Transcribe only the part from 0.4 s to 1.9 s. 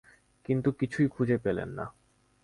কিন্তু কিছুই খুঁজে পেলেন না।